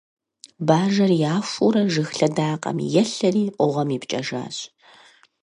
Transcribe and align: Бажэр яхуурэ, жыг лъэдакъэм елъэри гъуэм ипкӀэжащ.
Бажэр 0.67 1.11
яхуурэ, 1.35 1.83
жыг 1.93 2.09
лъэдакъэм 2.17 2.77
елъэри 3.01 3.43
гъуэм 3.69 3.89
ипкӀэжащ. 3.95 4.57